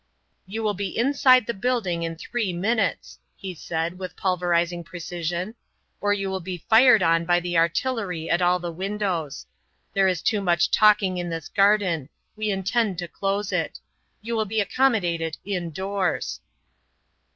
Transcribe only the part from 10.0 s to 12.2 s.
is too much talking in this garden;